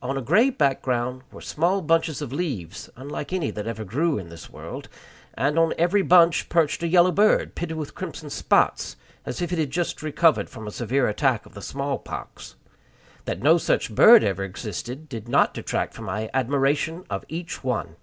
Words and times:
On 0.00 0.16
a 0.16 0.22
gray 0.22 0.48
background 0.48 1.24
were 1.30 1.42
small 1.42 1.82
bunches 1.82 2.22
of 2.22 2.32
leaves, 2.32 2.88
unlike 2.96 3.34
any 3.34 3.50
that 3.50 3.66
ever 3.66 3.84
grew 3.84 4.16
in 4.16 4.30
this 4.30 4.48
world; 4.48 4.88
and 5.34 5.58
on 5.58 5.74
every 5.76 6.00
other 6.00 6.08
bunch 6.08 6.48
perched 6.48 6.82
a 6.82 6.88
yellow 6.88 7.12
bird, 7.12 7.54
pitted 7.54 7.76
with 7.76 7.94
crimson 7.94 8.30
spots, 8.30 8.96
as 9.26 9.42
if 9.42 9.52
it 9.52 9.58
had 9.58 9.70
just 9.70 10.02
recovered 10.02 10.48
from 10.48 10.66
a 10.66 10.70
severe 10.70 11.06
attack 11.06 11.44
of 11.44 11.52
the 11.52 11.60
small 11.60 11.98
pox. 11.98 12.54
That 13.26 13.42
no 13.42 13.58
such 13.58 13.94
bird 13.94 14.24
ever 14.24 14.42
existed 14.42 15.06
did 15.06 15.28
not 15.28 15.52
detract 15.52 15.92
from 15.92 16.06
my 16.06 16.30
admiration 16.32 17.04
of 17.10 17.26
each 17.28 17.62
one. 17.62 17.96